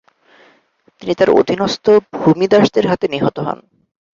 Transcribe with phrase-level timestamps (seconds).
[1.01, 1.85] তিনি তার অধীনস্থ
[2.15, 3.59] ভূমিদাসদের হাতে নিহত হন।